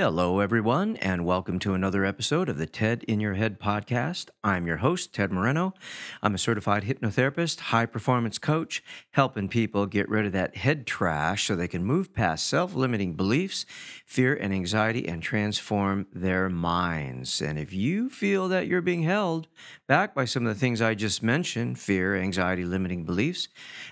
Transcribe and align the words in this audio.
Hello, 0.00 0.38
everyone, 0.38 0.94
and 0.98 1.24
welcome 1.24 1.58
to 1.58 1.74
another 1.74 2.04
episode 2.04 2.48
of 2.48 2.56
the 2.56 2.66
TED 2.68 3.02
in 3.08 3.18
Your 3.18 3.34
Head 3.34 3.58
podcast. 3.58 4.28
I'm 4.44 4.64
your 4.64 4.76
host, 4.76 5.12
Ted 5.12 5.32
Moreno. 5.32 5.74
I'm 6.22 6.36
a 6.36 6.38
certified 6.38 6.84
hypnotherapist, 6.84 7.58
high 7.58 7.84
performance 7.84 8.38
coach, 8.38 8.80
helping 9.10 9.48
people 9.48 9.86
get 9.86 10.08
rid 10.08 10.24
of 10.24 10.30
that 10.34 10.58
head 10.58 10.86
trash 10.86 11.48
so 11.48 11.56
they 11.56 11.66
can 11.66 11.84
move 11.84 12.14
past 12.14 12.46
self 12.46 12.76
limiting 12.76 13.14
beliefs, 13.14 13.66
fear, 14.06 14.36
and 14.36 14.54
anxiety 14.54 15.08
and 15.08 15.20
transform 15.20 16.06
their 16.12 16.48
minds. 16.48 17.42
And 17.42 17.58
if 17.58 17.72
you 17.72 18.08
feel 18.08 18.46
that 18.50 18.68
you're 18.68 18.80
being 18.80 19.02
held 19.02 19.48
back 19.88 20.14
by 20.14 20.26
some 20.26 20.46
of 20.46 20.54
the 20.54 20.60
things 20.60 20.80
I 20.80 20.94
just 20.94 21.24
mentioned 21.24 21.80
fear, 21.80 22.14
anxiety, 22.14 22.64
limiting 22.64 23.04
beliefs 23.04 23.48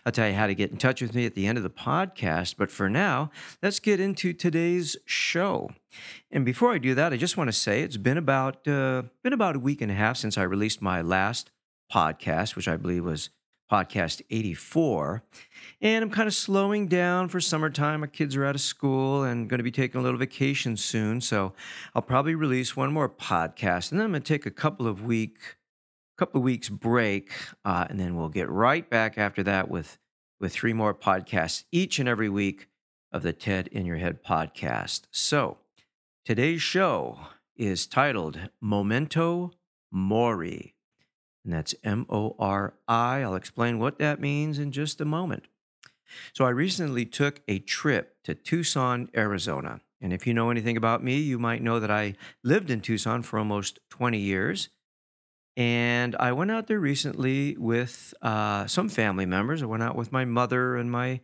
I'll 0.06 0.12
tell 0.12 0.28
you 0.28 0.34
how 0.34 0.46
to 0.46 0.54
get 0.54 0.70
in 0.70 0.76
touch 0.76 1.02
with 1.02 1.16
me 1.16 1.26
at 1.26 1.34
the 1.34 1.48
end 1.48 1.58
of 1.58 1.64
the 1.64 1.70
podcast. 1.70 2.54
But 2.56 2.70
for 2.70 2.88
now, 2.88 3.32
let's 3.60 3.80
get 3.80 3.98
into 3.98 4.32
today's 4.32 4.96
show. 5.04 5.70
And 6.30 6.44
before 6.44 6.72
I 6.72 6.78
do 6.78 6.94
that, 6.94 7.12
I 7.12 7.16
just 7.16 7.36
want 7.36 7.48
to 7.48 7.52
say 7.52 7.82
it's 7.82 7.96
been 7.96 8.18
about 8.18 8.66
uh, 8.66 9.04
been 9.22 9.32
about 9.32 9.56
a 9.56 9.60
week 9.60 9.80
and 9.80 9.90
a 9.90 9.94
half 9.94 10.16
since 10.16 10.36
I 10.36 10.42
released 10.42 10.82
my 10.82 11.02
last 11.02 11.50
podcast, 11.92 12.56
which 12.56 12.68
I 12.68 12.76
believe 12.76 13.04
was 13.04 13.30
podcast 13.70 14.22
84. 14.30 15.22
And 15.80 16.04
I'm 16.04 16.10
kind 16.10 16.28
of 16.28 16.34
slowing 16.34 16.86
down 16.86 17.28
for 17.28 17.40
summertime. 17.40 18.00
My 18.00 18.06
kids 18.06 18.36
are 18.36 18.44
out 18.44 18.54
of 18.54 18.60
school 18.60 19.24
and 19.24 19.48
going 19.48 19.58
to 19.58 19.64
be 19.64 19.72
taking 19.72 20.00
a 20.00 20.04
little 20.04 20.18
vacation 20.18 20.76
soon. 20.76 21.20
So 21.20 21.52
I'll 21.94 22.02
probably 22.02 22.34
release 22.34 22.76
one 22.76 22.92
more 22.92 23.08
podcast. 23.08 23.90
And 23.90 24.00
then 24.00 24.06
I'm 24.06 24.12
going 24.12 24.22
to 24.22 24.28
take 24.28 24.46
a 24.46 24.50
couple 24.50 24.86
of 24.86 25.04
week 25.04 25.56
couple 26.16 26.38
of 26.38 26.44
weeks 26.44 26.68
break. 26.68 27.30
Uh, 27.64 27.86
and 27.90 28.00
then 28.00 28.16
we'll 28.16 28.28
get 28.28 28.48
right 28.48 28.88
back 28.88 29.18
after 29.18 29.42
that 29.42 29.68
with 29.68 29.98
with 30.40 30.52
three 30.52 30.72
more 30.72 30.94
podcasts 30.94 31.64
each 31.72 31.98
and 31.98 32.08
every 32.08 32.28
week 32.28 32.68
of 33.12 33.22
the 33.22 33.32
TED 33.32 33.68
in 33.68 33.86
Your 33.86 33.96
Head 33.96 34.22
podcast. 34.22 35.02
So 35.10 35.58
Today's 36.26 36.60
show 36.60 37.20
is 37.54 37.86
titled 37.86 38.36
Memento 38.60 39.52
Mori, 39.92 40.74
and 41.44 41.54
that's 41.54 41.72
M 41.84 42.04
O 42.10 42.34
R 42.40 42.74
I. 42.88 43.20
I'll 43.20 43.36
explain 43.36 43.78
what 43.78 44.00
that 44.00 44.20
means 44.20 44.58
in 44.58 44.72
just 44.72 45.00
a 45.00 45.04
moment. 45.04 45.44
So, 46.32 46.44
I 46.44 46.48
recently 46.48 47.06
took 47.06 47.42
a 47.46 47.60
trip 47.60 48.16
to 48.24 48.34
Tucson, 48.34 49.08
Arizona. 49.16 49.82
And 50.00 50.12
if 50.12 50.26
you 50.26 50.34
know 50.34 50.50
anything 50.50 50.76
about 50.76 51.00
me, 51.00 51.18
you 51.18 51.38
might 51.38 51.62
know 51.62 51.78
that 51.78 51.92
I 51.92 52.14
lived 52.42 52.72
in 52.72 52.80
Tucson 52.80 53.22
for 53.22 53.38
almost 53.38 53.78
20 53.90 54.18
years. 54.18 54.70
And 55.56 56.16
I 56.18 56.32
went 56.32 56.50
out 56.50 56.66
there 56.66 56.80
recently 56.80 57.56
with 57.56 58.12
uh, 58.20 58.66
some 58.66 58.88
family 58.88 59.26
members. 59.26 59.62
I 59.62 59.66
went 59.66 59.84
out 59.84 59.94
with 59.94 60.10
my 60.10 60.24
mother 60.24 60.74
and 60.74 60.90
my 60.90 61.20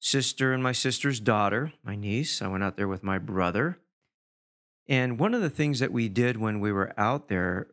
sister 0.00 0.52
and 0.52 0.60
my 0.60 0.72
sister's 0.72 1.20
daughter, 1.20 1.72
my 1.84 1.94
niece. 1.94 2.42
I 2.42 2.48
went 2.48 2.64
out 2.64 2.76
there 2.76 2.88
with 2.88 3.04
my 3.04 3.18
brother. 3.18 3.78
And 4.90 5.20
one 5.20 5.34
of 5.34 5.40
the 5.40 5.48
things 5.48 5.78
that 5.78 5.92
we 5.92 6.08
did 6.08 6.36
when 6.36 6.58
we 6.58 6.72
were 6.72 6.92
out 6.98 7.28
there 7.28 7.68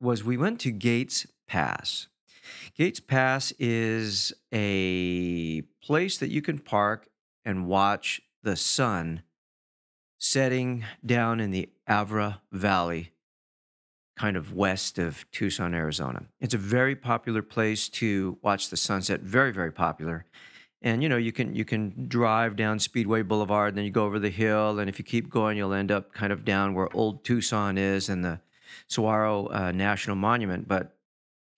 was 0.00 0.24
we 0.24 0.36
went 0.36 0.58
to 0.60 0.72
Gates 0.72 1.24
Pass. 1.46 2.08
Gates 2.76 2.98
Pass 2.98 3.52
is 3.60 4.32
a 4.52 5.62
place 5.80 6.18
that 6.18 6.30
you 6.30 6.42
can 6.42 6.58
park 6.58 7.06
and 7.44 7.68
watch 7.68 8.20
the 8.42 8.56
sun 8.56 9.22
setting 10.18 10.84
down 11.06 11.38
in 11.38 11.52
the 11.52 11.68
Avra 11.88 12.40
Valley, 12.50 13.12
kind 14.18 14.36
of 14.36 14.52
west 14.52 14.98
of 14.98 15.30
Tucson, 15.30 15.72
Arizona. 15.72 16.24
It's 16.40 16.52
a 16.52 16.58
very 16.58 16.96
popular 16.96 17.42
place 17.42 17.88
to 17.90 18.38
watch 18.42 18.70
the 18.70 18.76
sunset, 18.76 19.20
very, 19.20 19.52
very 19.52 19.70
popular 19.70 20.26
and 20.82 21.02
you 21.02 21.08
know 21.08 21.16
you 21.16 21.32
can 21.32 21.54
you 21.54 21.64
can 21.64 22.08
drive 22.08 22.56
down 22.56 22.78
Speedway 22.78 23.22
Boulevard, 23.22 23.70
and 23.70 23.78
then 23.78 23.84
you 23.84 23.90
go 23.90 24.04
over 24.04 24.18
the 24.18 24.30
hill, 24.30 24.78
and 24.78 24.88
if 24.88 24.98
you 24.98 25.04
keep 25.04 25.30
going, 25.30 25.56
you'll 25.56 25.74
end 25.74 25.90
up 25.90 26.12
kind 26.12 26.32
of 26.32 26.44
down 26.44 26.74
where 26.74 26.94
Old 26.96 27.24
Tucson 27.24 27.76
is 27.76 28.08
and 28.08 28.24
the 28.24 28.40
Saguaro 28.88 29.46
uh, 29.48 29.72
National 29.72 30.16
Monument. 30.16 30.66
But 30.66 30.96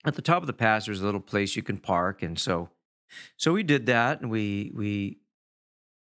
at 0.05 0.15
the 0.15 0.21
top 0.21 0.43
of 0.43 0.47
the 0.47 0.53
pass, 0.53 0.85
there's 0.85 1.01
a 1.01 1.05
little 1.05 1.21
place 1.21 1.55
you 1.55 1.63
can 1.63 1.77
park, 1.77 2.21
and 2.21 2.37
so 2.37 2.69
so 3.37 3.53
we 3.53 3.63
did 3.63 3.85
that, 3.85 4.21
and 4.21 4.29
we 4.29 4.71
we 4.73 5.19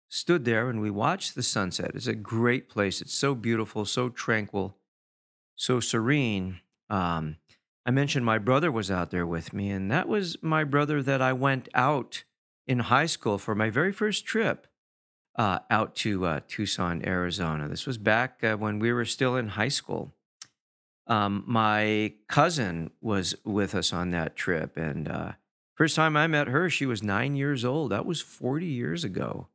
stood 0.10 0.44
there 0.44 0.70
and 0.70 0.82
we 0.82 0.90
watched 0.90 1.36
the 1.36 1.44
sunset. 1.44 1.92
It's 1.94 2.08
a 2.08 2.16
great 2.16 2.68
place. 2.68 3.00
It's 3.00 3.14
so 3.14 3.36
beautiful, 3.36 3.86
so 3.86 4.10
tranquil, 4.10 4.76
so 5.56 5.80
serene. 5.80 6.60
Um, 6.90 7.38
I 7.86 7.92
mentioned 7.92 8.26
my 8.26 8.40
brother 8.40 8.72
was 8.72 8.92
out 8.92 9.12
there 9.12 9.26
with 9.26 9.54
me, 9.54 9.70
and 9.70 9.92
that 9.92 10.08
was 10.08 10.38
my 10.42 10.64
brother 10.64 11.02
that 11.04 11.22
I 11.22 11.34
went 11.34 11.70
out 11.74 12.24
in 12.70 12.80
high 12.80 13.08
school 13.08 13.40
for 13.40 13.56
my 13.56 13.72
very 13.72 13.92
first 13.92 14.28
trip 14.28 14.68
uh, 15.36 15.58
out 15.72 15.96
to 15.96 16.24
uh, 16.28 16.40
Tucson, 16.48 17.04
Arizona. 17.04 17.68
This 17.68 17.88
was 17.88 17.98
back 17.98 18.44
uh, 18.44 18.58
when 18.58 18.78
we 18.78 18.94
were 18.94 19.06
still 19.06 19.36
in 19.36 19.50
high 19.50 19.70
school. 19.70 20.14
Um, 21.08 21.44
my 21.48 22.14
cousin 22.28 22.92
was 23.02 23.34
with 23.44 23.74
us 23.74 23.92
on 23.92 24.12
that 24.12 24.36
trip, 24.36 24.78
and 24.78 25.08
uh, 25.08 25.32
first 25.74 25.96
time 25.96 26.16
I 26.16 26.28
met 26.28 26.48
her, 26.48 26.70
she 26.70 26.86
was 26.86 27.02
nine 27.02 27.36
years 27.36 27.66
old. 27.66 27.92
That 27.92 28.06
was 28.06 28.22
40 28.22 28.68
years 28.68 29.04
ago. 29.04 29.48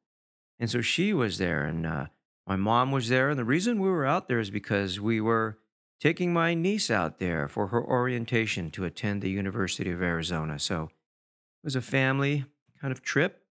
And 0.59 0.69
so 0.69 0.81
she 0.81 1.13
was 1.13 1.39
there, 1.39 1.63
and 1.63 1.87
uh, 1.87 2.07
my 2.49 2.57
mom 2.57 2.91
was 2.91 3.09
there. 3.09 3.31
And 3.31 3.39
the 3.39 3.45
reason 3.45 3.81
we 3.81 3.91
were 3.91 4.07
out 4.07 4.27
there 4.27 4.41
is 4.41 4.51
because 4.51 4.99
we 4.99 5.21
were 5.21 5.59
taking 6.01 6.33
my 6.33 6.55
niece 6.55 6.91
out 6.91 7.21
there 7.21 7.47
for 7.47 7.69
her 7.69 7.85
orientation 7.85 8.73
to 8.73 8.85
attend 8.85 9.23
the 9.23 9.31
University 9.31 9.93
of 9.93 10.03
Arizona. 10.03 10.59
So 10.59 10.85
it 10.85 11.65
was 11.65 11.77
a 11.77 11.81
family 11.81 12.47
kind 12.85 12.93
of 12.93 13.01
trip. 13.01 13.43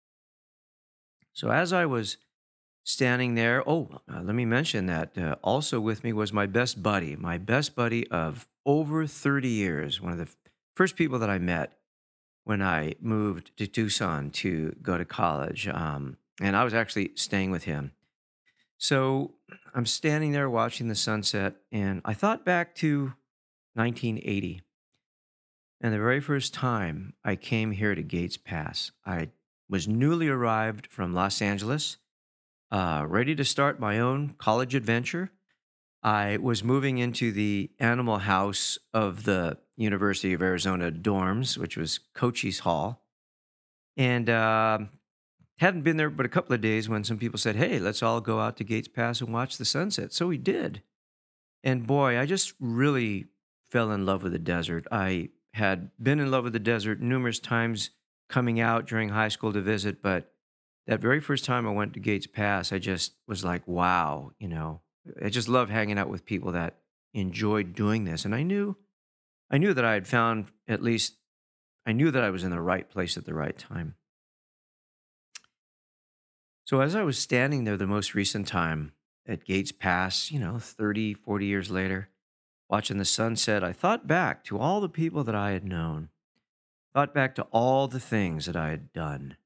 So 1.34 1.50
as 1.50 1.74
I 1.74 1.88
was 1.88 2.18
standing 2.84 3.34
there, 3.34 3.68
oh, 3.68 3.90
uh, 4.08 4.22
let 4.22 4.36
me 4.36 4.46
mention 4.46 4.86
that 4.86 5.18
uh, 5.18 5.38
also 5.44 5.80
with 5.80 6.04
me 6.04 6.14
was 6.14 6.32
my 6.32 6.46
best 6.46 6.84
buddy, 6.84 7.16
my 7.16 7.40
best 7.40 7.76
buddy 7.76 8.08
of 8.12 8.48
over 8.64 9.08
30 9.08 9.48
years, 9.50 10.00
one 10.00 10.12
of 10.12 10.20
the 10.20 10.30
first 10.76 10.96
people 10.96 11.18
that 11.18 11.32
I 11.32 11.40
met 11.40 11.80
when 12.44 12.62
I 12.62 12.94
moved 13.02 13.58
to 13.58 13.66
Tucson 13.66 14.30
to 14.30 14.76
go 14.84 15.00
to 15.00 15.06
college. 15.06 15.68
Um, 15.68 16.18
and 16.40 16.56
I 16.56 16.64
was 16.64 16.76
actually 16.76 17.14
staying 17.16 17.50
with 17.50 17.64
him. 17.64 17.92
So 18.78 19.34
I'm 19.74 19.88
standing 19.88 20.32
there 20.32 20.48
watching 20.48 20.90
the 20.90 20.96
sunset, 20.96 21.56
and 21.72 22.04
I 22.06 22.14
thought 22.14 22.46
back 22.46 22.76
to 22.76 23.14
1980. 23.74 24.62
And 25.84 25.94
the 25.94 26.00
very 26.00 26.22
first 26.22 26.54
time 26.54 27.12
I 27.26 27.36
came 27.36 27.72
here 27.72 27.94
to 27.94 28.02
Gates 28.02 28.38
Pass, 28.38 28.94
I 29.06 29.32
was 29.70 29.86
newly 29.86 30.30
arrived 30.30 30.88
from 30.88 31.14
Los 31.14 31.42
Angeles, 31.42 31.98
uh, 32.72 33.04
ready 33.06 33.36
to 33.36 33.44
start 33.44 33.82
my 33.82 34.00
own 34.00 34.30
college 34.38 34.76
adventure. 34.76 35.32
I 36.02 36.38
was 36.38 36.64
moving 36.64 37.00
into 37.00 37.34
the 37.34 37.70
animal 37.80 38.20
house 38.20 38.78
of 38.94 39.26
the 39.26 39.58
University 39.76 40.32
of 40.32 40.42
Arizona 40.42 40.90
dorms, 40.90 41.58
which 41.58 41.76
was 41.76 42.00
Cochise 42.14 42.60
Hall. 42.60 43.04
And 43.98 44.30
uh, 44.30 44.80
hadn't 45.58 45.82
been 45.82 45.98
there 45.98 46.10
but 46.10 46.26
a 46.26 46.30
couple 46.30 46.56
of 46.56 46.62
days 46.62 46.88
when 46.88 47.04
some 47.04 47.18
people 47.18 47.38
said, 47.38 47.58
Hey, 47.58 47.78
let's 47.78 48.02
all 48.02 48.22
go 48.22 48.40
out 48.40 48.56
to 48.58 48.64
Gates 48.64 48.88
Pass 48.88 49.20
and 49.20 49.34
watch 49.34 49.58
the 49.58 49.66
sunset. 49.66 50.14
So 50.14 50.28
we 50.28 50.38
did. 50.38 50.82
And 51.62 51.86
boy, 51.86 52.18
I 52.18 52.26
just 52.26 52.54
really 52.62 53.26
fell 53.70 53.92
in 53.92 54.06
love 54.06 54.24
with 54.24 54.32
the 54.32 54.40
desert. 54.40 54.88
I 54.90 55.30
had 55.54 55.92
been 56.02 56.20
in 56.20 56.32
love 56.32 56.44
with 56.44 56.54
the 56.54 56.60
desert 56.60 57.00
numerous 57.00 57.40
times 57.40 57.92
coming 58.30 58.60
out 58.60 58.88
during 58.88 59.10
high 59.10 59.28
school 59.28 59.54
to 59.54 59.62
visit, 59.62 60.02
but 60.02 60.32
that 60.88 61.00
very 61.00 61.20
first 61.20 61.46
time 61.46 61.68
I 61.68 61.72
went 61.72 61.94
to 61.94 62.00
Gates 62.00 62.28
Pass, 62.28 62.74
I 62.74 62.80
just 62.80 63.14
was 63.28 63.44
like, 63.44 63.68
wow, 63.68 64.32
you 64.40 64.48
know, 64.48 64.82
I 65.24 65.30
just 65.30 65.48
love 65.48 65.70
hanging 65.70 65.98
out 65.98 66.10
with 66.10 66.26
people 66.26 66.52
that 66.54 66.78
enjoyed 67.14 67.74
doing 67.74 68.04
this. 68.04 68.26
And 68.26 68.34
I 68.34 68.44
knew, 68.44 68.78
I 69.50 69.58
knew 69.58 69.74
that 69.74 69.86
I 69.86 69.94
had 69.94 70.08
found 70.08 70.48
at 70.68 70.82
least, 70.82 71.16
I 71.86 71.92
knew 71.92 72.12
that 72.12 72.24
I 72.24 72.32
was 72.32 72.44
in 72.44 72.52
the 72.52 72.62
right 72.62 72.90
place 72.90 73.18
at 73.18 73.26
the 73.26 73.34
right 73.34 73.58
time. 73.58 73.96
So 76.66 76.82
as 76.82 76.96
I 76.96 77.04
was 77.04 77.18
standing 77.18 77.66
there 77.66 77.78
the 77.78 77.86
most 77.86 78.16
recent 78.16 78.48
time 78.48 78.94
at 79.28 79.46
Gates 79.46 79.72
Pass, 79.72 80.32
you 80.32 80.40
know, 80.40 80.60
30, 80.60 81.14
40 81.14 81.46
years 81.46 81.70
later, 81.70 82.10
Watching 82.70 82.98
the 82.98 83.06
sunset, 83.06 83.64
I 83.64 83.74
thought 83.74 84.08
back 84.08 84.44
to 84.46 84.58
all 84.58 84.82
the 84.82 84.90
people 84.90 85.24
that 85.24 85.36
I 85.36 85.52
had 85.52 85.64
known, 85.64 86.10
thought 86.94 87.14
back 87.14 87.36
to 87.36 87.44
all 87.52 87.88
the 87.88 88.00
things 88.00 88.46
that 88.46 88.56
I 88.56 88.70
had 88.70 88.92
done. 88.94 89.38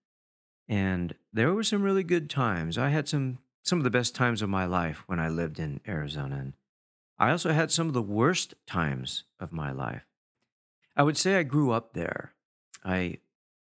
And 0.68 1.16
there 1.34 1.54
were 1.54 1.64
some 1.64 1.82
really 1.82 2.04
good 2.04 2.30
times. 2.30 2.78
I 2.78 2.90
had 2.90 3.08
some 3.08 3.40
some 3.64 3.80
of 3.80 3.84
the 3.84 3.90
best 3.90 4.16
times 4.16 4.42
of 4.42 4.48
my 4.48 4.66
life 4.66 5.04
when 5.08 5.20
I 5.20 5.28
lived 5.28 5.60
in 5.60 5.82
Arizona. 5.86 6.38
And 6.38 6.54
I 7.20 7.32
also 7.32 7.52
had 7.52 7.70
some 7.70 7.88
of 7.88 7.94
the 7.94 8.02
worst 8.02 8.54
times 8.66 9.26
of 9.42 9.52
my 9.52 9.72
life. 9.72 10.06
I 10.96 11.04
would 11.04 11.18
say 11.18 11.38
I 11.38 11.44
grew 11.44 11.72
up 11.72 11.94
there. 11.94 12.34
I 12.86 13.18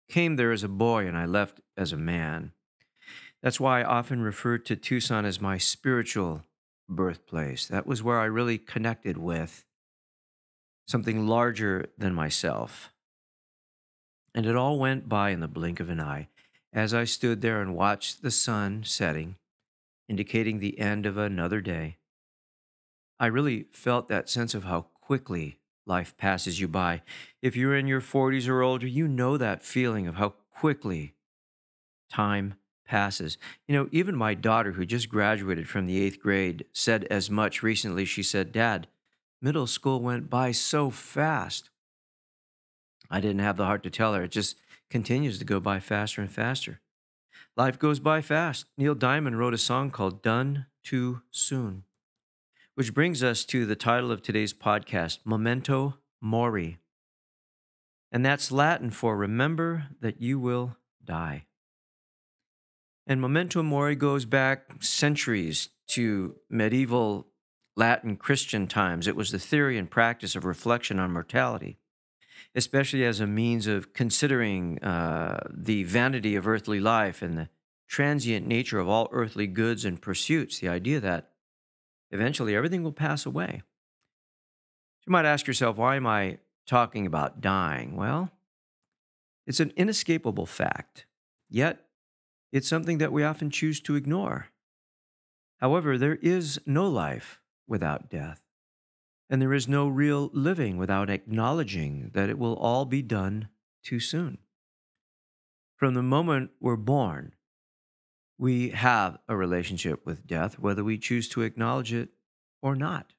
came 0.08 0.36
there 0.36 0.52
as 0.52 0.64
a 0.64 0.68
boy 0.68 1.06
and 1.06 1.18
I 1.18 1.26
left 1.26 1.60
as 1.76 1.92
a 1.92 1.98
man. 1.98 2.52
That's 3.42 3.60
why 3.60 3.80
I 3.80 3.84
often 3.84 4.22
refer 4.22 4.56
to 4.58 4.76
Tucson 4.76 5.26
as 5.26 5.40
my 5.40 5.58
spiritual 5.58 6.44
birthplace. 6.90 7.66
That 7.66 7.86
was 7.86 8.02
where 8.02 8.18
I 8.18 8.26
really 8.26 8.58
connected 8.58 9.16
with 9.16 9.64
something 10.86 11.26
larger 11.26 11.86
than 11.96 12.14
myself. 12.14 12.92
And 14.34 14.46
it 14.46 14.56
all 14.56 14.78
went 14.78 15.08
by 15.08 15.30
in 15.30 15.40
the 15.40 15.48
blink 15.48 15.80
of 15.80 15.88
an 15.88 16.00
eye 16.00 16.28
as 16.72 16.94
I 16.94 17.04
stood 17.04 17.40
there 17.40 17.60
and 17.60 17.74
watched 17.74 18.22
the 18.22 18.30
sun 18.30 18.82
setting, 18.84 19.36
indicating 20.08 20.58
the 20.58 20.78
end 20.78 21.06
of 21.06 21.16
another 21.16 21.60
day. 21.60 21.96
I 23.18 23.26
really 23.26 23.66
felt 23.72 24.08
that 24.08 24.30
sense 24.30 24.54
of 24.54 24.64
how 24.64 24.86
quickly 25.00 25.58
life 25.86 26.16
passes 26.16 26.60
you 26.60 26.68
by. 26.68 27.02
If 27.42 27.56
you're 27.56 27.76
in 27.76 27.86
your 27.86 28.00
40s 28.00 28.48
or 28.48 28.62
older, 28.62 28.86
you 28.86 29.08
know 29.08 29.36
that 29.36 29.62
feeling 29.62 30.06
of 30.06 30.16
how 30.16 30.34
quickly 30.54 31.14
time 32.10 32.54
passes. 32.90 33.38
You 33.68 33.76
know, 33.76 33.88
even 33.92 34.16
my 34.16 34.34
daughter, 34.34 34.72
who 34.72 34.84
just 34.84 35.08
graduated 35.08 35.68
from 35.68 35.86
the 35.86 36.02
eighth 36.02 36.20
grade, 36.20 36.64
said 36.72 37.04
as 37.04 37.30
much 37.30 37.62
recently. 37.62 38.04
She 38.04 38.24
said, 38.24 38.50
Dad, 38.50 38.88
middle 39.40 39.68
school 39.68 40.00
went 40.00 40.28
by 40.28 40.50
so 40.50 40.90
fast. 40.90 41.70
I 43.08 43.20
didn't 43.20 43.42
have 43.42 43.56
the 43.56 43.64
heart 43.64 43.84
to 43.84 43.90
tell 43.90 44.14
her. 44.14 44.24
It 44.24 44.32
just 44.32 44.56
continues 44.90 45.38
to 45.38 45.44
go 45.44 45.60
by 45.60 45.78
faster 45.78 46.20
and 46.20 46.30
faster. 46.30 46.80
Life 47.56 47.78
goes 47.78 48.00
by 48.00 48.20
fast. 48.22 48.66
Neil 48.76 48.96
Diamond 48.96 49.38
wrote 49.38 49.54
a 49.54 49.58
song 49.58 49.92
called 49.92 50.20
Done 50.20 50.66
Too 50.82 51.22
Soon, 51.30 51.84
which 52.74 52.92
brings 52.92 53.22
us 53.22 53.44
to 53.44 53.66
the 53.66 53.76
title 53.76 54.10
of 54.10 54.20
today's 54.20 54.52
podcast, 54.52 55.18
Memento 55.24 55.94
Mori. 56.20 56.78
And 58.10 58.26
that's 58.26 58.50
Latin 58.50 58.90
for 58.90 59.16
remember 59.16 59.86
that 60.00 60.20
you 60.20 60.40
will 60.40 60.76
die. 61.04 61.44
And 63.10 63.20
memento 63.20 63.60
mori 63.64 63.96
goes 63.96 64.24
back 64.24 64.84
centuries 64.84 65.70
to 65.88 66.36
medieval 66.48 67.26
Latin 67.76 68.16
Christian 68.16 68.68
times. 68.68 69.08
It 69.08 69.16
was 69.16 69.32
the 69.32 69.38
theory 69.40 69.76
and 69.78 69.90
practice 69.90 70.36
of 70.36 70.44
reflection 70.44 71.00
on 71.00 71.12
mortality, 71.12 71.78
especially 72.54 73.04
as 73.04 73.18
a 73.18 73.26
means 73.26 73.66
of 73.66 73.92
considering 73.94 74.78
uh, 74.78 75.40
the 75.52 75.82
vanity 75.82 76.36
of 76.36 76.46
earthly 76.46 76.78
life 76.78 77.20
and 77.20 77.36
the 77.36 77.48
transient 77.88 78.46
nature 78.46 78.78
of 78.78 78.88
all 78.88 79.08
earthly 79.10 79.48
goods 79.48 79.84
and 79.84 80.00
pursuits. 80.00 80.60
The 80.60 80.68
idea 80.68 81.00
that 81.00 81.32
eventually 82.12 82.54
everything 82.54 82.84
will 82.84 82.92
pass 82.92 83.26
away. 83.26 83.62
You 85.04 85.10
might 85.10 85.24
ask 85.24 85.48
yourself, 85.48 85.78
why 85.78 85.96
am 85.96 86.06
I 86.06 86.38
talking 86.64 87.06
about 87.06 87.40
dying? 87.40 87.96
Well, 87.96 88.30
it's 89.48 89.58
an 89.58 89.72
inescapable 89.76 90.46
fact. 90.46 91.06
Yet, 91.48 91.86
it's 92.52 92.68
something 92.68 92.98
that 92.98 93.12
we 93.12 93.22
often 93.22 93.50
choose 93.50 93.80
to 93.82 93.96
ignore. 93.96 94.48
However, 95.58 95.98
there 95.98 96.16
is 96.16 96.60
no 96.66 96.88
life 96.88 97.40
without 97.66 98.08
death, 98.08 98.42
and 99.28 99.40
there 99.40 99.54
is 99.54 99.68
no 99.68 99.88
real 99.88 100.30
living 100.32 100.76
without 100.76 101.10
acknowledging 101.10 102.10
that 102.14 102.30
it 102.30 102.38
will 102.38 102.54
all 102.54 102.84
be 102.84 103.02
done 103.02 103.48
too 103.84 104.00
soon. 104.00 104.38
From 105.76 105.94
the 105.94 106.02
moment 106.02 106.50
we're 106.60 106.76
born, 106.76 107.32
we 108.38 108.70
have 108.70 109.18
a 109.28 109.36
relationship 109.36 110.04
with 110.06 110.26
death, 110.26 110.58
whether 110.58 110.82
we 110.82 110.98
choose 110.98 111.28
to 111.28 111.42
acknowledge 111.42 111.92
it 111.92 112.10
or 112.62 112.74
not. 112.74 113.12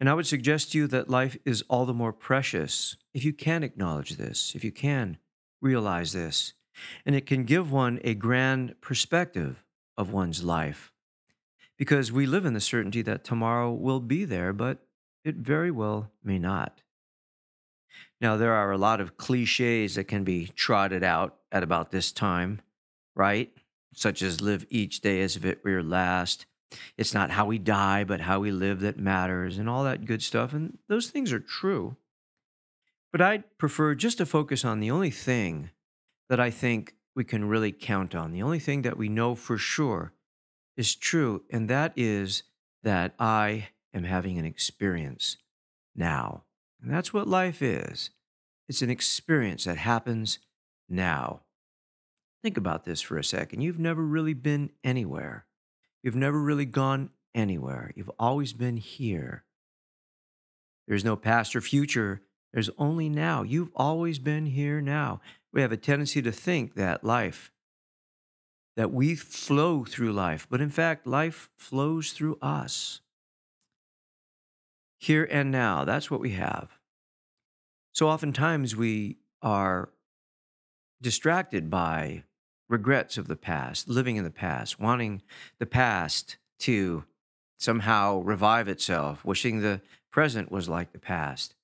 And 0.00 0.08
I 0.08 0.14
would 0.14 0.26
suggest 0.26 0.72
to 0.72 0.78
you 0.78 0.86
that 0.88 1.08
life 1.08 1.36
is 1.44 1.62
all 1.68 1.86
the 1.86 1.94
more 1.94 2.12
precious 2.12 2.96
if 3.14 3.24
you 3.24 3.32
can 3.32 3.62
acknowledge 3.62 4.16
this, 4.16 4.54
if 4.54 4.64
you 4.64 4.72
can 4.72 5.18
realize 5.62 6.12
this, 6.12 6.54
and 7.04 7.14
it 7.14 7.26
can 7.26 7.44
give 7.44 7.72
one 7.72 8.00
a 8.04 8.14
grand 8.14 8.80
perspective 8.80 9.64
of 9.96 10.12
one's 10.12 10.44
life. 10.44 10.92
Because 11.76 12.10
we 12.10 12.26
live 12.26 12.44
in 12.44 12.54
the 12.54 12.60
certainty 12.60 13.02
that 13.02 13.24
tomorrow 13.24 13.72
will 13.72 14.00
be 14.00 14.24
there, 14.24 14.52
but 14.52 14.78
it 15.24 15.36
very 15.36 15.70
well 15.70 16.10
may 16.24 16.38
not. 16.38 16.82
Now, 18.20 18.36
there 18.36 18.54
are 18.54 18.72
a 18.72 18.78
lot 18.78 19.00
of 19.00 19.16
cliches 19.16 19.96
that 19.96 20.04
can 20.04 20.24
be 20.24 20.46
trotted 20.54 21.02
out 21.02 21.36
at 21.52 21.62
about 21.62 21.90
this 21.90 22.12
time, 22.12 22.60
right? 23.14 23.52
Such 23.94 24.22
as 24.22 24.40
live 24.40 24.66
each 24.70 25.00
day 25.00 25.20
as 25.20 25.36
if 25.36 25.44
it 25.44 25.62
were 25.62 25.70
your 25.70 25.82
last. 25.82 26.46
It's 26.96 27.14
not 27.14 27.30
how 27.30 27.44
we 27.46 27.58
die, 27.58 28.04
but 28.04 28.22
how 28.22 28.40
we 28.40 28.50
live 28.50 28.80
that 28.80 28.98
matters, 28.98 29.58
and 29.58 29.68
all 29.68 29.84
that 29.84 30.06
good 30.06 30.22
stuff. 30.22 30.52
And 30.52 30.78
those 30.88 31.08
things 31.08 31.32
are 31.32 31.40
true. 31.40 31.96
But 33.12 33.20
I'd 33.20 33.58
prefer 33.58 33.94
just 33.94 34.18
to 34.18 34.26
focus 34.26 34.64
on 34.64 34.80
the 34.80 34.90
only 34.90 35.10
thing 35.10 35.70
that 36.28 36.40
I 36.40 36.50
think 36.50 36.94
we 37.14 37.24
can 37.24 37.46
really 37.46 37.72
count 37.72 38.14
on. 38.14 38.32
The 38.32 38.42
only 38.42 38.58
thing 38.58 38.82
that 38.82 38.96
we 38.98 39.08
know 39.08 39.34
for 39.34 39.56
sure 39.56 40.12
is 40.76 40.94
true, 40.94 41.42
and 41.50 41.68
that 41.68 41.92
is 41.96 42.42
that 42.82 43.14
I 43.18 43.68
am 43.94 44.04
having 44.04 44.38
an 44.38 44.44
experience 44.44 45.38
now. 45.94 46.44
And 46.82 46.92
that's 46.92 47.12
what 47.12 47.26
life 47.26 47.62
is 47.62 48.10
it's 48.68 48.82
an 48.82 48.90
experience 48.90 49.64
that 49.64 49.78
happens 49.78 50.38
now. 50.88 51.42
Think 52.42 52.56
about 52.56 52.84
this 52.84 53.00
for 53.00 53.16
a 53.16 53.24
second. 53.24 53.60
You've 53.60 53.78
never 53.78 54.04
really 54.04 54.34
been 54.34 54.70
anywhere, 54.84 55.46
you've 56.02 56.16
never 56.16 56.40
really 56.40 56.66
gone 56.66 57.10
anywhere. 57.34 57.92
You've 57.94 58.10
always 58.18 58.52
been 58.52 58.76
here. 58.76 59.44
There's 60.88 61.04
no 61.04 61.16
past 61.16 61.54
or 61.56 61.60
future. 61.60 62.22
There's 62.52 62.70
only 62.78 63.08
now. 63.08 63.42
You've 63.42 63.72
always 63.76 64.18
been 64.18 64.46
here 64.46 64.80
now. 64.80 65.20
We 65.56 65.62
have 65.62 65.72
a 65.72 65.78
tendency 65.78 66.20
to 66.20 66.32
think 66.32 66.74
that 66.74 67.02
life, 67.02 67.50
that 68.76 68.92
we 68.92 69.14
flow 69.14 69.84
through 69.84 70.12
life, 70.12 70.46
but 70.50 70.60
in 70.60 70.68
fact, 70.68 71.06
life 71.06 71.48
flows 71.56 72.12
through 72.12 72.36
us. 72.42 73.00
Here 74.98 75.26
and 75.30 75.50
now, 75.50 75.86
that's 75.86 76.10
what 76.10 76.20
we 76.20 76.32
have. 76.32 76.78
So 77.94 78.06
oftentimes 78.06 78.76
we 78.76 79.16
are 79.40 79.88
distracted 81.00 81.70
by 81.70 82.24
regrets 82.68 83.16
of 83.16 83.26
the 83.26 83.34
past, 83.34 83.88
living 83.88 84.16
in 84.16 84.24
the 84.24 84.30
past, 84.30 84.78
wanting 84.78 85.22
the 85.58 85.64
past 85.64 86.36
to 86.58 87.06
somehow 87.56 88.20
revive 88.20 88.68
itself, 88.68 89.24
wishing 89.24 89.62
the 89.62 89.80
present 90.10 90.52
was 90.52 90.68
like 90.68 90.92
the 90.92 90.98
past. 90.98 91.54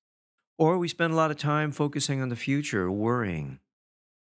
Or 0.57 0.79
we 0.79 0.89
spend 0.89 1.13
a 1.13 1.17
lot 1.17 1.31
of 1.31 1.37
time 1.37 1.73
focusing 1.73 2.23
on 2.23 2.31
the 2.31 2.37
future, 2.37 2.91
worrying, 2.91 3.59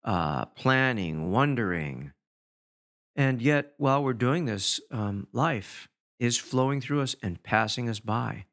uh, 0.04 0.46
planning, 0.46 1.32
wondering. 1.32 2.14
And 3.16 3.42
yet, 3.42 3.74
while 3.78 4.04
we're 4.04 4.14
doing 4.14 4.46
this, 4.46 4.80
um, 4.92 5.28
life 5.34 5.90
is 6.20 6.38
flowing 6.38 6.82
through 6.82 7.02
us 7.02 7.16
and 7.22 7.42
passing 7.44 7.90
us 7.90 8.00
by. 8.00 8.46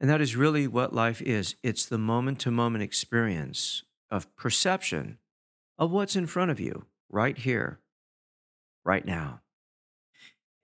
And 0.00 0.08
that 0.08 0.20
is 0.20 0.36
really 0.36 0.66
what 0.66 0.94
life 0.94 1.20
is 1.22 1.56
it's 1.62 1.84
the 1.84 1.98
moment 1.98 2.38
to 2.40 2.50
moment 2.50 2.84
experience 2.84 3.82
of 4.10 4.34
perception 4.36 5.18
of 5.78 5.90
what's 5.90 6.16
in 6.16 6.26
front 6.26 6.50
of 6.50 6.60
you 6.60 6.86
right 7.08 7.36
here, 7.36 7.80
right 8.84 9.04
now. 9.04 9.40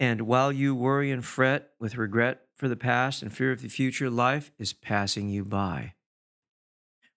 And 0.00 0.22
while 0.22 0.52
you 0.52 0.74
worry 0.74 1.10
and 1.10 1.24
fret 1.24 1.70
with 1.78 1.96
regret 1.96 2.42
for 2.56 2.68
the 2.68 2.76
past 2.76 3.22
and 3.22 3.32
fear 3.32 3.52
of 3.52 3.62
the 3.62 3.68
future, 3.68 4.10
life 4.10 4.50
is 4.58 4.72
passing 4.72 5.28
you 5.28 5.44
by. 5.44 5.94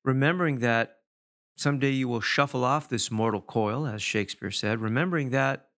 Remembering 0.03 0.59
that 0.59 0.96
Someday 1.57 1.89
you 1.89 2.07
will 2.07 2.21
shuffle 2.21 2.63
off 2.63 2.87
this 2.87 3.09
mortal 3.09 3.41
coil, 3.41 3.87
as 3.87 4.03
Shakespeare 4.03 4.51
said. 4.51 4.79
Remembering 4.79 5.31
that, 5.31 5.69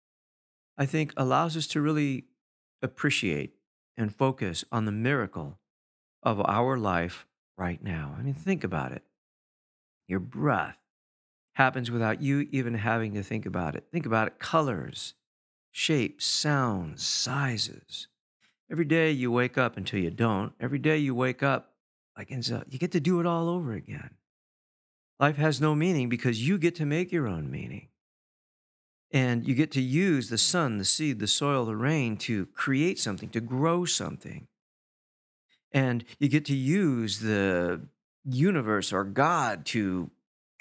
I 0.77 0.85
think, 0.85 1.13
allows 1.15 1.55
us 1.55 1.67
to 1.67 1.79
really 1.79 2.25
appreciate 2.81 3.53
and 3.95 4.13
focus 4.13 4.65
on 4.73 4.83
the 4.83 4.91
miracle 4.91 5.57
of 6.21 6.41
our 6.41 6.77
life 6.77 7.25
right 7.57 7.81
now. 7.81 8.13
I 8.19 8.23
mean, 8.23 8.33
think 8.33 8.65
about 8.65 8.91
it. 8.91 9.03
Your 10.05 10.19
breath 10.19 10.77
happens 11.53 11.89
without 11.89 12.21
you 12.21 12.49
even 12.51 12.73
having 12.73 13.13
to 13.13 13.23
think 13.23 13.45
about 13.45 13.75
it. 13.75 13.85
Think 13.89 14.05
about 14.05 14.27
it 14.27 14.37
colors, 14.37 15.13
shapes, 15.71 16.25
sounds, 16.25 17.03
sizes. 17.03 18.07
Every 18.69 18.85
day 18.85 19.11
you 19.11 19.31
wake 19.31 19.57
up 19.57 19.77
until 19.77 20.01
you 20.01 20.11
don't. 20.11 20.51
Every 20.59 20.79
day 20.79 20.97
you 20.97 21.15
wake 21.15 21.41
up, 21.41 21.75
like, 22.17 22.31
and 22.31 22.43
so 22.43 22.63
you 22.69 22.77
get 22.77 22.91
to 22.91 22.99
do 22.99 23.21
it 23.21 23.25
all 23.25 23.47
over 23.47 23.71
again. 23.71 24.09
Life 25.19 25.37
has 25.37 25.59
no 25.59 25.75
meaning 25.75 26.09
because 26.09 26.47
you 26.47 26.57
get 26.57 26.75
to 26.75 26.85
make 26.85 27.11
your 27.11 27.27
own 27.27 27.51
meaning. 27.51 27.87
And 29.11 29.47
you 29.47 29.55
get 29.55 29.71
to 29.71 29.81
use 29.81 30.29
the 30.29 30.37
sun, 30.37 30.77
the 30.77 30.85
seed, 30.85 31.19
the 31.19 31.27
soil, 31.27 31.65
the 31.65 31.75
rain 31.75 32.15
to 32.17 32.45
create 32.47 32.99
something, 32.99 33.29
to 33.29 33.41
grow 33.41 33.83
something. 33.83 34.47
And 35.71 36.05
you 36.19 36.29
get 36.29 36.45
to 36.45 36.55
use 36.55 37.19
the 37.19 37.81
universe 38.23 38.93
or 38.93 39.03
God 39.03 39.65
to 39.67 40.11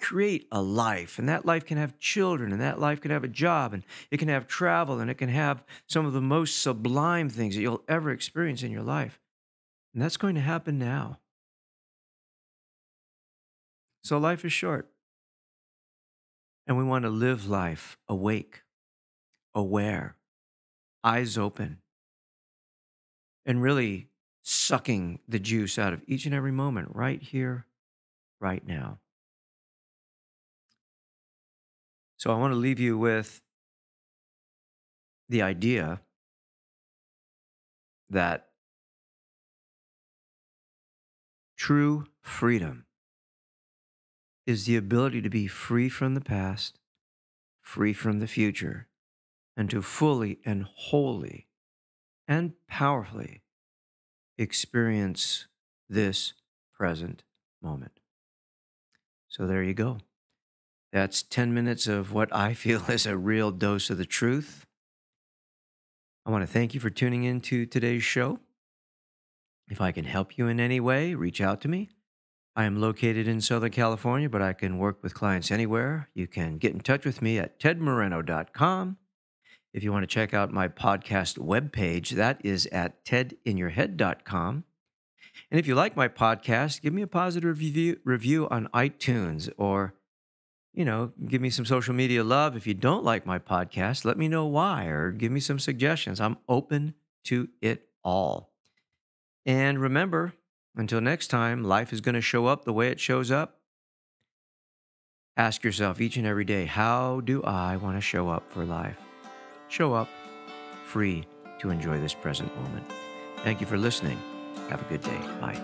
create 0.01 0.47
a 0.53 0.63
life, 0.63 1.19
and 1.19 1.29
that 1.29 1.45
life 1.45 1.65
can 1.65 1.77
have 1.77 1.99
children, 1.99 2.53
and 2.53 2.61
that 2.61 2.79
life 2.79 3.01
can 3.01 3.11
have 3.11 3.25
a 3.25 3.29
job, 3.29 3.75
and 3.75 3.83
it 4.11 4.19
can 4.19 4.29
have 4.29 4.47
travel, 4.47 5.01
and 5.01 5.11
it 5.11 5.19
can 5.19 5.29
have 5.29 5.65
some 5.87 6.07
of 6.07 6.13
the 6.13 6.21
most 6.21 6.63
sublime 6.63 7.29
things 7.29 7.57
that 7.57 7.63
you'll 7.63 7.83
ever 7.89 8.11
experience 8.11 8.63
in 8.63 8.71
your 8.71 8.83
life. 8.83 9.19
And 9.93 10.03
that's 10.03 10.17
going 10.17 10.37
to 10.37 10.41
happen 10.41 10.79
now. 10.79 11.19
So 14.03 14.19
life 14.19 14.45
is 14.45 14.53
short. 14.53 14.91
And 16.67 16.77
we 16.77 16.85
want 16.85 17.05
to 17.05 17.11
live 17.11 17.49
life 17.49 17.97
awake, 18.09 18.63
aware, 19.55 20.17
eyes 21.03 21.39
open, 21.39 21.79
and 23.47 23.63
really 23.63 24.09
sucking 24.43 25.21
the 25.27 25.39
juice 25.39 25.79
out 25.79 25.93
of 25.93 26.03
each 26.07 26.27
and 26.27 26.35
every 26.35 26.53
moment 26.53 26.89
right 26.93 27.23
here, 27.23 27.67
right 28.41 28.67
now. 28.67 28.99
So 32.19 32.33
I 32.33 32.37
want 32.37 32.53
to 32.53 32.59
leave 32.59 32.81
you 32.81 32.99
with 32.99 33.41
the 35.29 35.41
idea 35.43 36.01
that 38.11 38.49
true 41.57 42.07
freedom 42.21 42.87
is 44.49 44.65
the 44.65 44.77
ability 44.77 45.21
to 45.21 45.29
be 45.29 45.47
free 45.47 45.91
from 45.91 46.15
the 46.15 46.23
past, 46.23 46.79
free 47.61 47.93
from 47.93 48.19
the 48.19 48.27
future, 48.27 48.89
and 49.55 49.69
to 49.69 49.83
fully 49.83 50.39
and 50.43 50.65
wholly 50.65 51.49
and 52.27 52.55
powerfully 52.67 53.43
experience 54.39 55.49
this 55.87 56.33
present 56.73 57.25
moment. 57.61 58.01
So 59.29 59.47
there 59.47 59.63
you 59.63 59.75
go. 59.75 59.99
That's 60.95 61.23
10 61.23 61.53
minutes 61.53 61.87
of 61.87 62.15
what 62.15 62.35
I 62.35 62.55
feel 62.63 62.83
is 62.89 63.05
a 63.05 63.19
real 63.19 63.51
dose 63.51 63.91
of 63.91 63.99
the 63.99 64.07
truth. 64.07 64.65
I 66.25 66.31
want 66.31 66.41
to 66.41 66.51
thank 66.51 66.73
you 66.73 66.81
for 66.81 66.89
tuning 66.89 67.25
in 67.25 67.43
to 67.43 67.67
today's 67.67 68.03
show. 68.03 68.41
If 69.69 69.83
I 69.83 69.93
can 69.93 70.07
help 70.07 70.39
you 70.39 70.49
in 70.49 70.59
any 70.59 70.81
way, 70.81 71.15
reach 71.15 71.43
out 71.43 71.61
to 71.61 71.69
me. 71.69 71.91
I 72.59 72.65
am 72.65 72.81
located 72.81 73.29
in 73.29 73.41
Southern 73.41 73.71
California, 73.71 74.29
but 74.29 74.43
I 74.43 74.53
can 74.53 74.79
work 74.79 75.01
with 75.01 75.15
clients 75.15 75.53
anywhere. 75.53 76.09
You 76.13 76.27
can 76.27 76.59
get 76.59 76.73
in 76.75 76.81
touch 76.81 77.05
with 77.05 77.23
me 77.23 77.39
at 77.39 77.61
tedmoreno.com. 77.61 78.97
If 79.73 79.85
you 79.85 79.93
want 79.93 80.03
to 80.03 80.09
check 80.09 80.35
out 80.35 80.53
my 80.53 80.67
podcast 80.67 81.39
webpage, 81.39 82.11
that 82.17 82.41
is 82.43 82.67
at 82.73 83.05
tedinyourhead.com. 83.05 84.65
And 85.53 85.61
if 85.61 85.69
you 85.69 85.77
like 85.77 85.97
my 85.97 86.09
podcast, 86.09 86.83
give 86.83 86.93
me 86.93 87.03
a 87.03 87.07
positive 87.07 87.61
review, 87.61 88.01
review 88.03 88.49
on 88.49 88.67
iTunes 88.75 89.49
or 89.57 89.95
you 90.75 90.85
know, 90.85 91.13
give 91.29 91.41
me 91.41 91.51
some 91.51 91.65
social 91.65 91.95
media 91.95 92.25
love. 92.25 92.57
If 92.57 92.67
you 92.67 92.75
don't 92.75 93.05
like 93.05 93.25
my 93.25 93.39
podcast, 93.39 94.05
let 94.05 94.19
me 94.19 94.27
know 94.27 94.47
why 94.47 94.87
or 94.87 95.13
give 95.13 95.31
me 95.31 95.39
some 95.39 95.61
suggestions. 95.61 96.21
I'm 96.21 96.39
open 96.49 96.95
to 97.27 97.51
it 97.63 97.89
all. 98.03 98.53
And 99.47 99.79
remember, 99.79 100.35
until 100.79 101.01
next 101.01 101.29
time, 101.29 101.65
life 101.65 101.93
is 101.93 102.01
going 102.01 102.15
to 102.15 102.21
show 102.21 102.47
up 102.47 102.65
the 102.65 102.73
way 102.73 102.89
it 102.89 103.01
shows 103.01 103.31
up. 103.31 103.59
Ask 105.37 105.63
yourself 105.63 106.01
each 106.01 106.17
and 106.17 106.27
every 106.27 106.45
day, 106.45 106.65
how 106.65 107.21
do 107.21 107.43
I 107.43 107.77
want 107.77 107.97
to 107.97 108.01
show 108.01 108.29
up 108.29 108.51
for 108.51 108.65
life? 108.65 108.99
Show 109.69 109.93
up 109.93 110.09
free 110.85 111.27
to 111.61 111.71
enjoy 111.71 112.01
this 112.01 112.15
present 112.15 112.55
moment. 112.57 112.87
Thank 113.45 113.61
you 113.61 113.67
for 113.67 113.77
listening. 113.77 114.19
Have 114.71 114.81
a 114.81 114.85
good 114.85 115.03
day. 115.03 115.19
Bye. 115.41 115.61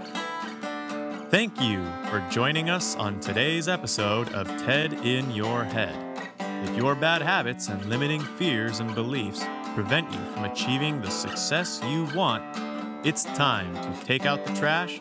Thank 1.30 1.60
you 1.60 1.84
for 2.08 2.24
joining 2.30 2.70
us 2.70 2.94
on 2.94 3.18
today's 3.18 3.68
episode 3.68 4.32
of 4.32 4.46
TED 4.64 4.92
in 5.04 5.30
Your 5.32 5.64
Head. 5.64 5.96
If 6.38 6.76
your 6.76 6.94
bad 6.94 7.22
habits 7.22 7.68
and 7.68 7.84
limiting 7.86 8.20
fears 8.20 8.80
and 8.80 8.94
beliefs 8.94 9.44
prevent 9.74 10.10
you 10.12 10.18
from 10.32 10.44
achieving 10.44 11.00
the 11.00 11.10
success 11.10 11.80
you 11.88 12.04
want, 12.14 12.44
it's 13.04 13.24
time 13.24 13.74
to 13.74 14.04
take 14.04 14.24
out 14.24 14.46
the 14.46 14.54
trash, 14.54 15.00